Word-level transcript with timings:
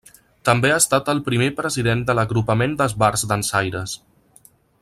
També 0.49 0.71
ha 0.71 0.77
estat 0.83 1.11
el 1.13 1.21
primer 1.27 1.49
president 1.59 2.03
de 2.09 2.17
l'Agrupament 2.21 2.75
d'Esbarts 2.81 3.29
Dansaires. 3.33 3.99